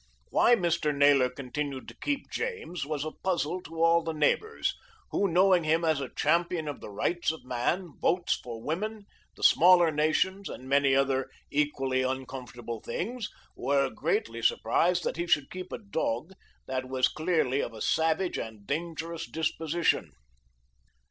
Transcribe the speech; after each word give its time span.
Why 0.31 0.55
Mr. 0.55 0.95
Naylor 0.97 1.29
continued 1.29 1.87
to 1.89 1.97
keep 2.01 2.31
James 2.31 2.87
was 2.87 3.05
a 3.05 3.11
puzzle 3.11 3.61
to 3.61 3.83
all 3.83 4.01
the 4.01 4.13
neighbours, 4.15 4.73
who, 5.11 5.27
knowing 5.27 5.63
him 5.63 5.85
as 5.85 6.01
a 6.01 6.09
champion 6.09 6.67
of 6.67 6.81
the 6.81 6.89
rights 6.89 7.31
of 7.31 7.45
man, 7.45 7.89
votes 8.01 8.35
for 8.41 8.59
women, 8.63 9.05
the 9.37 9.43
smaller 9.43 9.91
nations, 9.91 10.49
and 10.49 10.67
many 10.67 10.95
other 10.95 11.29
equally 11.51 12.01
uncomfortable 12.01 12.79
things, 12.81 13.29
were 13.55 13.91
greatly 13.91 14.41
surprised 14.41 15.03
that 15.03 15.17
he 15.17 15.27
should 15.27 15.51
keep 15.51 15.71
a 15.71 15.77
dog 15.77 16.33
that 16.65 16.89
was 16.89 17.07
clearly 17.07 17.59
of 17.61 17.71
a 17.71 17.79
savage 17.79 18.39
and 18.39 18.65
dangerous 18.65 19.29
disposition. 19.29 20.13